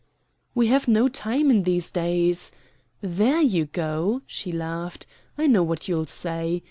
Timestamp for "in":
1.51-1.61